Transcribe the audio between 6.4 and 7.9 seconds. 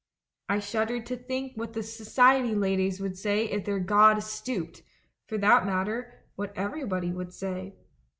everybody would say.